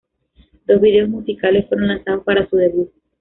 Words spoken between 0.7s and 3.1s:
vídeos musicales fueron lanzados para su debut.